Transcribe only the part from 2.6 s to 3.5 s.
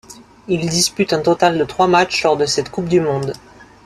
coupe du monde.